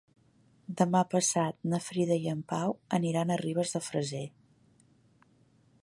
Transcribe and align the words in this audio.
Demà 0.79 1.01
passat 1.11 1.59
na 1.73 1.79
Frida 1.89 2.17
i 2.23 2.31
en 2.33 2.41
Pau 2.55 2.73
aniran 2.99 3.35
a 3.35 3.39
Ribes 3.45 3.75
de 3.77 3.83
Freser. 3.91 4.27